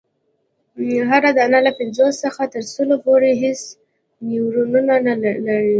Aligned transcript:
هره 1.09 1.31
دانه 1.37 1.59
له 1.65 1.71
پنځوسو 1.79 2.19
څخه 2.23 2.41
تر 2.53 2.63
سلو 2.73 2.95
پوري 3.03 3.31
حسي 3.41 3.69
نیورونونه 4.27 4.93
لري. 5.45 5.69